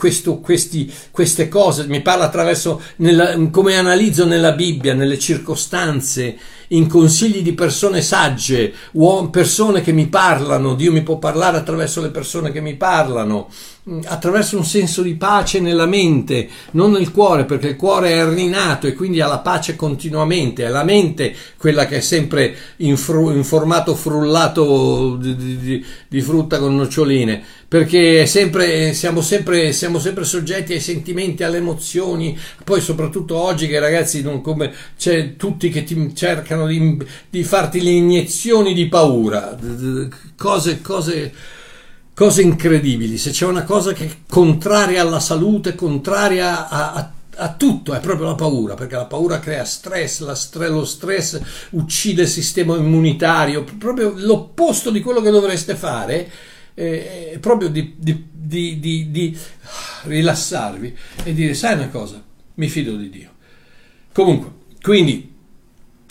[0.00, 6.38] questo, questi, queste cose, mi parla attraverso nella, come analizzo nella Bibbia, nelle circostanze,
[6.72, 8.72] in consigli di persone sagge,
[9.30, 13.48] persone che mi parlano, Dio mi può parlare attraverso le persone che mi parlano,
[13.88, 18.28] mm, attraverso un senso di pace nella mente, non nel cuore, perché il cuore è
[18.28, 22.96] rinato e quindi ha la pace continuamente, è la mente quella che è sempre in,
[22.96, 29.98] fru, in formato frullato di, di, di, frutta con noccioline, perché sempre, siamo, sempre, siamo
[29.98, 35.68] sempre soggetti ai sentimenti, alle emozioni, poi soprattutto oggi che ragazzi non come c'è tutti
[35.68, 39.56] che ti cercano cercano di, di farti le iniezioni di paura,
[40.36, 41.32] cose, cose,
[42.14, 43.16] cose incredibili.
[43.16, 48.00] Se c'è una cosa che è contraria alla salute, contraria a, a a tutto, è
[48.00, 53.64] proprio la paura, perché la paura crea stress, stre- lo stress uccide il sistema immunitario,
[53.64, 56.30] proprio l'opposto di quello che dovreste fare,
[56.74, 58.78] eh, è proprio di, di, di,
[59.10, 59.38] di,
[60.02, 62.22] rilassarvi e dire, sai una cosa,
[62.56, 63.30] mi fido di Dio.
[64.12, 64.50] Comunque,
[64.82, 65.29] quindi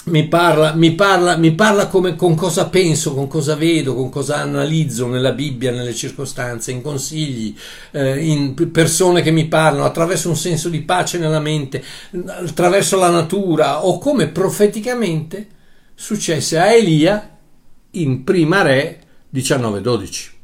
[0.09, 4.37] mi parla, mi parla, mi parla come, con cosa penso, con cosa vedo, con cosa
[4.37, 7.55] analizzo nella Bibbia, nelle circostanze, in consigli,
[7.91, 11.83] eh, in persone che mi parlano, attraverso un senso di pace nella mente,
[12.27, 15.47] attraverso la natura o come profeticamente
[15.95, 17.37] successe a Elia
[17.91, 20.38] in Prima Re 1912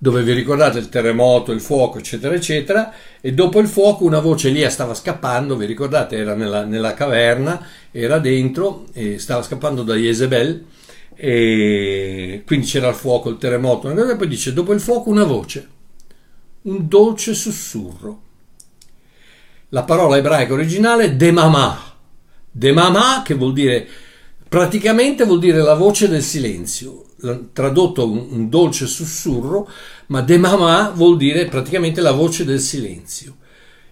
[0.00, 4.48] dove vi ricordate il terremoto, il fuoco, eccetera, eccetera, e dopo il fuoco una voce
[4.48, 10.64] Elia stava scappando, vi ricordate, era nella, nella caverna, era dentro, stava scappando da Jezebel,
[11.16, 15.68] e quindi c'era il fuoco, il terremoto, e poi dice, dopo il fuoco una voce,
[16.62, 18.22] un dolce sussurro.
[19.70, 21.76] La parola ebraica originale è demamà,
[22.48, 23.86] demamà che vuol dire,
[24.48, 27.04] praticamente vuol dire la voce del silenzio,
[27.52, 29.68] tradotto un, dolce sussurro,
[30.06, 33.36] ma de mamà vuol dire praticamente la voce del silenzio.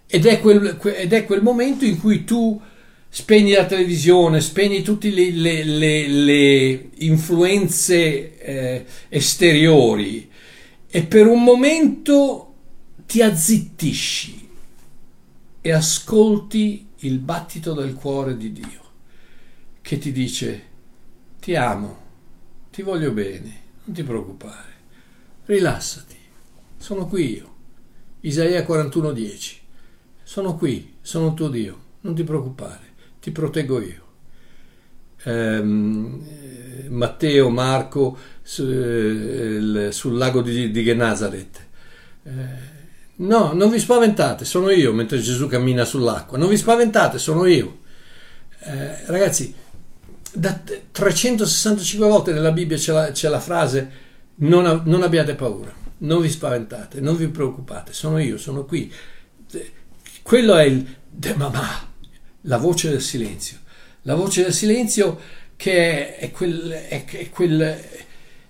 [0.07, 2.59] Ed è quel, ed è quel momento in cui tu
[3.09, 10.29] spegni la televisione, spegni tutte le, le, le, le influenze eh, esteriori
[10.89, 12.53] e per un momento
[13.05, 14.49] ti azzittisci
[15.61, 18.81] e ascolti il battito del cuore di Dio
[19.81, 20.63] che ti dice
[21.39, 22.05] ti amo
[22.77, 24.73] ti voglio bene, non ti preoccupare,
[25.45, 26.15] rilassati,
[26.77, 27.55] sono qui io.
[28.19, 29.55] Isaia 41:10,
[30.21, 34.05] sono qui, sono tuo Dio, non ti preoccupare, ti proteggo io.
[35.23, 36.23] ehm,
[36.89, 41.59] Matteo, Marco su, eh, sul lago di, di Genazaret.
[42.21, 42.31] Eh,
[43.15, 46.37] no, non vi spaventate, sono io mentre Gesù cammina sull'acqua.
[46.37, 47.79] Non vi spaventate, sono io.
[48.59, 49.51] Eh, ragazzi,
[50.37, 56.21] da 365 volte nella Bibbia c'è la, c'è la frase non, non abbiate paura, non
[56.21, 58.91] vi spaventate, non vi preoccupate, sono io, sono qui.
[60.21, 61.89] Quello è il Demamà,
[62.41, 63.57] la voce del silenzio.
[64.03, 65.19] La voce del silenzio
[65.55, 67.83] che è, quel, è, è, quel,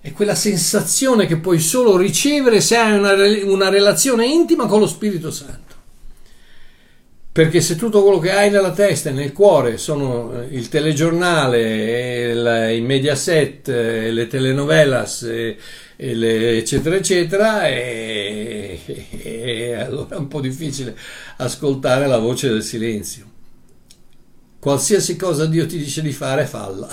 [0.02, 3.14] è quella sensazione che puoi solo ricevere se hai una,
[3.46, 5.67] una relazione intima con lo Spirito Santo.
[7.38, 12.32] Perché se tutto quello che hai nella testa e nel cuore sono eh, il telegiornale,
[12.32, 15.56] il, i Mediaset, eh, le telenovelas, e,
[15.96, 18.80] e le, eccetera, eccetera, e,
[19.22, 20.98] e allora è un po' difficile
[21.38, 23.26] ascoltare la voce del silenzio.
[24.58, 26.90] Qualsiasi cosa Dio ti dice di fare, falla.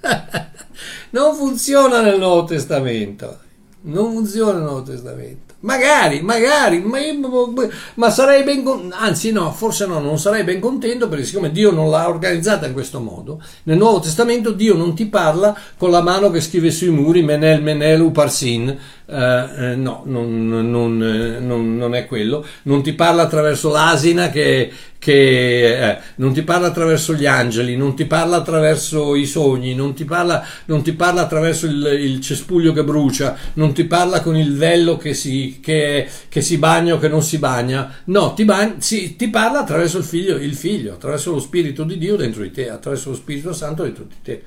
[1.10, 3.40] non funziona nel Nuovo Testamento.
[3.86, 5.46] Non funziona nel Nuovo Testamento.
[5.60, 7.52] Magari, magari, ma, io,
[7.94, 11.72] ma sarei ben contento, anzi no, forse no, non sarei ben contento perché siccome Dio
[11.72, 16.02] non l'ha organizzata in questo modo, nel Nuovo Testamento Dio non ti parla con la
[16.02, 18.68] mano che scrive sui muri Menel Menel Uparsin,
[19.06, 24.70] eh, eh, no, non, non, non, non, è quello, non ti parla attraverso l'asina che,
[25.06, 29.94] che eh, non ti parla attraverso gli angeli, non ti parla attraverso i sogni, non
[29.94, 34.36] ti parla, non ti parla attraverso il, il, cespuglio che brucia, non ti parla con
[34.36, 38.44] il vello che si, che, che si bagna o che non si bagna, no, ti,
[38.44, 42.42] bagna, si, ti parla attraverso il figlio, il figlio, attraverso lo Spirito di Dio dentro
[42.42, 44.42] di te, attraverso lo Spirito Santo dentro di te.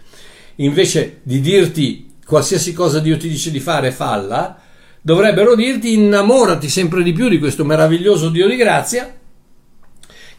[0.56, 4.60] Invece di dirti qualsiasi cosa Dio ti dice di fare, falla,
[5.02, 9.19] dovrebbero dirti innamorati sempre di più di questo meraviglioso Dio di grazia,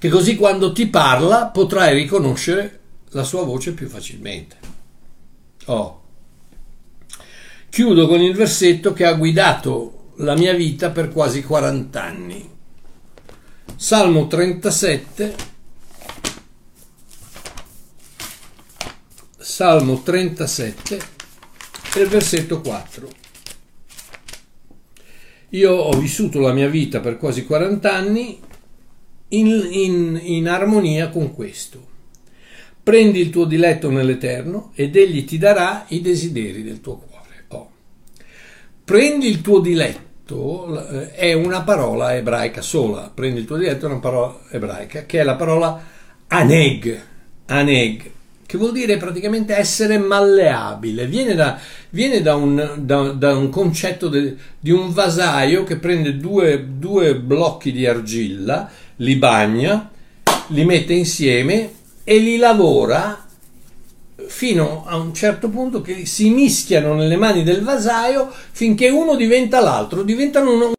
[0.00, 4.56] che così quando ti parla potrai riconoscere la sua voce più facilmente.
[5.66, 6.02] Oh.
[7.68, 12.50] Chiudo con il versetto che ha guidato la mia vita per quasi 40 anni.
[13.76, 15.34] Salmo 37,
[19.36, 20.98] Salmo 37
[21.94, 23.08] e il versetto 4.
[25.50, 28.48] Io ho vissuto la mia vita per quasi 40 anni
[29.30, 31.88] in, in, in armonia con questo.
[32.82, 37.44] Prendi il tuo diletto nell'Eterno ed egli ti darà i desideri del tuo cuore.
[37.48, 37.70] Oh.
[38.84, 43.10] Prendi il tuo diletto eh, è una parola ebraica sola.
[43.12, 45.82] Prendi il tuo diletto è una parola ebraica che è la parola
[46.26, 47.02] aneg.
[47.46, 48.10] Aneg
[48.50, 51.06] che vuol dire praticamente essere malleabile.
[51.06, 51.56] Viene da,
[51.90, 57.14] viene da, un, da, da un, concetto de, di un vasaio che prende due, due
[57.14, 58.68] blocchi di argilla,
[59.00, 59.90] li bagna,
[60.48, 61.72] li mette insieme
[62.04, 63.26] e li lavora
[64.26, 69.60] fino a un certo punto che si mischiano nelle mani del vasaio finché uno diventa
[69.60, 70.72] l'altro, diventano uno,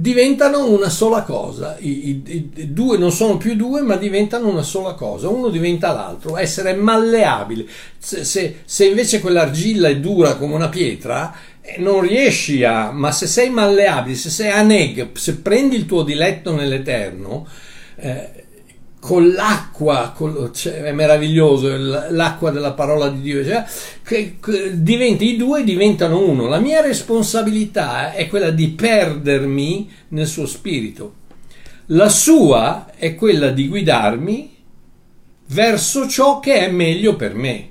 [0.00, 1.76] diventano una sola cosa.
[1.78, 5.28] I, i, i, due non sono più due, ma diventano una sola cosa.
[5.28, 6.36] Uno diventa l'altro.
[6.36, 7.66] Essere malleabile.
[7.98, 11.34] Se, se, se invece quell'argilla è dura come una pietra,
[11.78, 12.90] non riesci a.
[12.90, 17.46] Ma se sei malleabile, se sei aneg, se prendi il tuo diletto nell'eterno.
[17.96, 18.46] Eh,
[19.00, 21.74] con l'acqua, con, cioè, è meraviglioso
[22.10, 23.64] l'acqua della parola di Dio, cioè,
[24.02, 26.46] che, che diventi, i due diventano uno.
[26.46, 31.14] La mia responsabilità è quella di perdermi nel suo spirito,
[31.86, 34.56] la sua è quella di guidarmi
[35.46, 37.70] verso ciò che è meglio per me.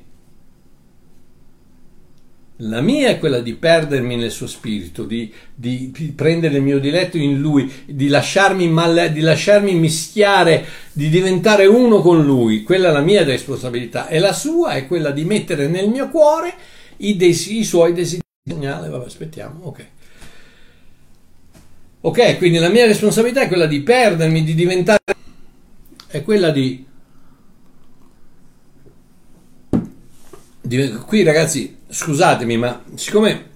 [2.61, 6.79] La mia è quella di perdermi nel suo spirito, di, di, di prendere il mio
[6.79, 12.63] diletto in lui, di lasciarmi, mal, di lasciarmi mischiare, di diventare uno con lui.
[12.63, 14.07] Quella è la mia responsabilità.
[14.07, 16.53] E la sua è quella di mettere nel mio cuore
[16.97, 18.23] i, des- i suoi desideri.
[18.43, 19.85] Vabbè, aspettiamo, ok.
[22.01, 24.99] Ok, quindi la mia responsabilità è quella di perdermi, di diventare...
[26.07, 26.85] è quella di
[31.05, 33.55] qui ragazzi, scusatemi, ma siccome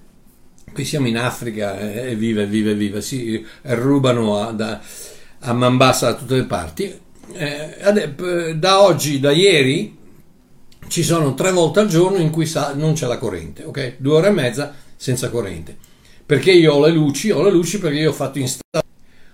[0.74, 4.80] qui siamo in Africa e vive, vive, vive, si rubano a, da,
[5.40, 7.00] a Mambasa da tutte le parti,
[7.34, 9.98] eh, da oggi, da ieri,
[10.88, 13.96] ci sono tre volte al giorno in cui sa, non c'è la corrente, ok?
[13.98, 15.78] Due ore e mezza senza corrente.
[16.26, 17.32] Perché io ho le luci?
[17.32, 18.88] Ho le luci perché io ho fatto installare,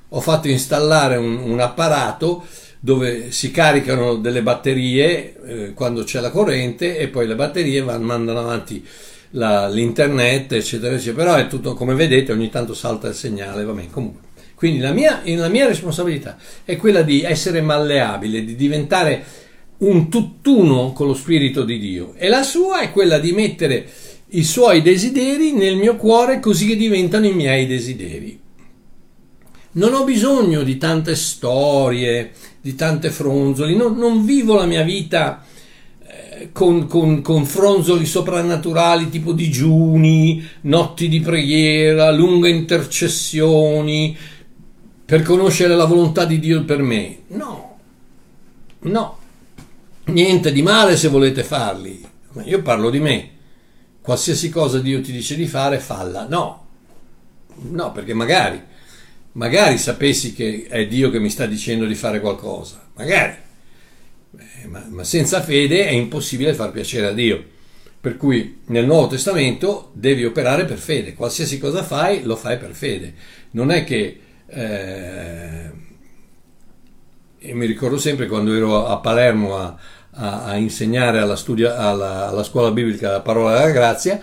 [0.09, 2.45] ho fatto installare un, un apparato
[2.79, 8.05] dove si caricano delle batterie eh, quando c'è la corrente e poi le batterie vanno,
[8.05, 8.85] mandano avanti
[9.31, 11.23] la, l'internet, eccetera, eccetera.
[11.23, 14.25] Però è tutto, come vedete, ogni tanto salta il segnale, va bene, comunque.
[14.55, 19.23] Quindi la mia, la mia responsabilità è quella di essere malleabile, di diventare
[19.79, 23.87] un tutt'uno con lo Spirito di Dio e la sua è quella di mettere
[24.29, 28.39] i suoi desideri nel mio cuore così che diventano i miei desideri.
[29.73, 32.31] Non ho bisogno di tante storie,
[32.67, 35.41] di tante fronzoli, non, non vivo la mia vita
[36.05, 44.17] eh, con, con, con, fronzoli soprannaturali tipo digiuni, notti di preghiera, lunghe intercessioni
[45.05, 47.19] per conoscere la volontà di Dio per me.
[47.27, 47.77] No,
[48.79, 49.17] no,
[50.07, 52.05] niente di male se volete farli,
[52.43, 53.29] io parlo di me.
[54.01, 56.27] Qualsiasi cosa Dio ti dice di fare, falla.
[56.27, 56.65] No,
[57.69, 58.61] no, perché magari
[59.37, 63.35] magari sapessi che è Dio che mi sta dicendo di fare qualcosa, magari,
[64.37, 67.55] eh, ma, ma, senza fede è impossibile far piacere a Dio.
[67.99, 72.73] Per cui nel Nuovo Testamento devi operare per fede, qualsiasi cosa fai lo fai per
[72.73, 73.13] fede.
[73.51, 74.19] Non è che...
[74.47, 75.85] Eh,
[77.39, 79.77] e mi ricordo sempre quando ero a Palermo a,
[80.11, 84.19] a, a insegnare alla, studia, alla, alla scuola biblica la parola della grazia,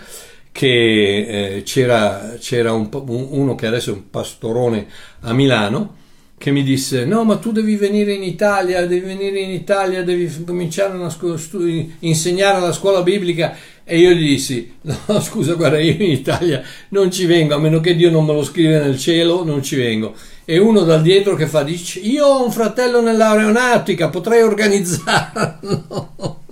[0.55, 4.87] che eh, c'era, c'era un, uno che adesso è un pastorone
[5.19, 5.95] a Milano
[6.37, 10.31] che mi disse no ma tu devi venire in Italia devi venire in Italia devi
[10.45, 13.53] cominciare a stu- insegnare alla scuola biblica.
[13.83, 14.75] E io gli dissi
[15.07, 18.31] no scusa guarda io in Italia non ci vengo a meno che Dio non me
[18.31, 20.15] lo scrive nel cielo non ci vengo.
[20.45, 26.37] E uno dal dietro che fa dice io ho un fratello nell'aeronautica potrei organizzarlo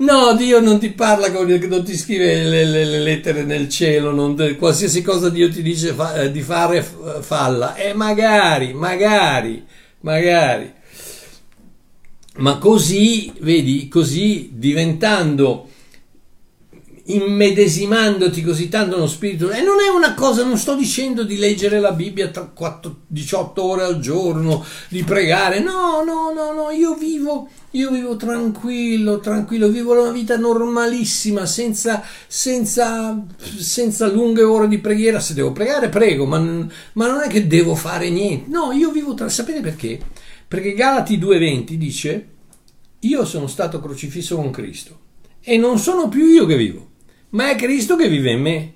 [0.00, 4.56] No, Dio non ti parla, non ti scrive le, le, le lettere nel cielo, non,
[4.58, 6.82] qualsiasi cosa Dio ti dice fa, eh, di fare,
[7.20, 7.74] falla.
[7.74, 9.62] E magari, magari,
[10.00, 10.72] magari.
[12.36, 15.68] Ma così, vedi, così diventando
[17.14, 19.50] immedesimandoti così tanto nello spirito.
[19.50, 23.62] E non è una cosa non sto dicendo di leggere la Bibbia tra 4, 18
[23.62, 25.60] ore al giorno di pregare.
[25.60, 32.02] No no no no io vivo io vivo tranquillo tranquillo vivo una vita normalissima senza,
[32.26, 33.24] senza,
[33.58, 35.20] senza lunghe ore di preghiera.
[35.20, 38.50] Se devo pregare prego ma, ma non è che devo fare niente.
[38.50, 39.98] No io vivo tra sapete perché?
[40.46, 42.28] Perché Galati 2.20 dice
[43.00, 44.98] ino sono stato crocifisso con Cristo
[45.40, 46.89] e non sono più io che vivo
[47.30, 48.72] ma è Cristo che vive in me.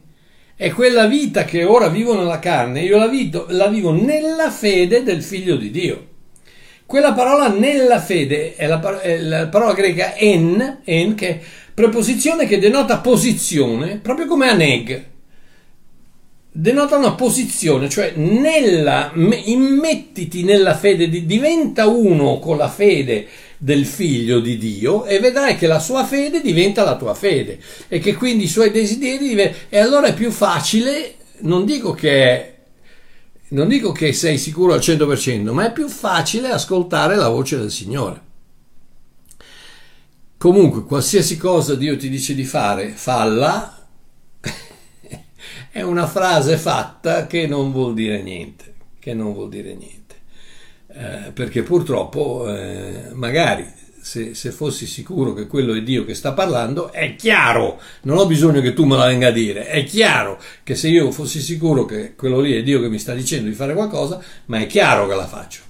[0.57, 5.03] E quella vita che ora vivo nella carne, io la, vivo, la vivo nella fede
[5.03, 6.09] del Figlio di Dio.
[6.87, 11.41] Quella parola nella fede è la, è la parola greca en, en, che è
[11.73, 15.05] preposizione che denota posizione, proprio come aneg.
[16.53, 23.27] Denota una posizione, cioè nella, immettiti nella fede, diventa uno con la fede
[23.65, 27.59] del figlio di Dio e vedrai che la sua fede diventa la tua fede
[27.89, 29.65] e che quindi i suoi desideri diventano...
[29.71, 32.51] E allora è più facile, non dico che
[33.49, 37.71] non dico che sei sicuro al 100%, ma è più facile ascoltare la voce del
[37.71, 38.21] Signore.
[40.37, 43.87] Comunque, qualsiasi cosa Dio ti dice di fare, falla,
[45.71, 50.04] è una frase fatta che non vuol dire niente, che non vuol dire niente.
[50.97, 53.67] Eh, perché purtroppo eh, magari
[54.01, 58.27] se, se, fossi sicuro che quello è Dio che sta parlando, è chiaro, non ho
[58.27, 61.85] bisogno che tu me la venga a dire, è chiaro che se io fossi sicuro
[61.85, 65.09] che quello lì è Dio che mi sta dicendo di fare qualcosa, ma è chiaro
[65.09, 65.63] che la faccio.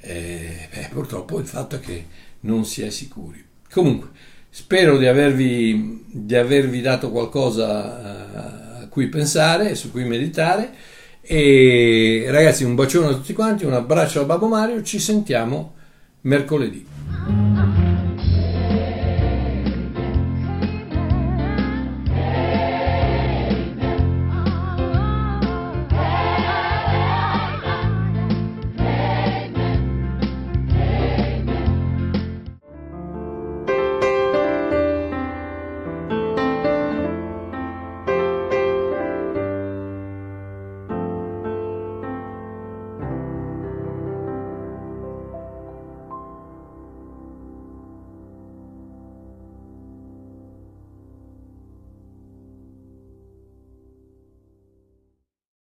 [0.00, 2.06] Eh, beh, purtroppo il fatto è che
[2.40, 3.44] non si è sicuri.
[3.70, 4.08] Comunque,
[4.50, 10.94] spero di avervi, di avervi dato qualcosa a, a cui pensare, su cui meditare.
[11.28, 15.74] E ragazzi, un bacione a tutti quanti, un abbraccio a Babbo Mario, ci sentiamo
[16.20, 16.86] mercoledì.